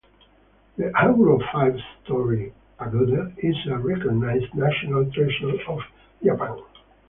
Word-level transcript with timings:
The 0.77 0.85
Haguro 0.93 1.37
Five-story 1.51 2.51
Pagoda 2.79 3.31
is 3.37 3.55
a 3.67 3.77
recognised 3.77 4.51
national 4.55 5.05
treasure 5.11 5.61
of 5.67 5.79
Japan. 6.23 6.57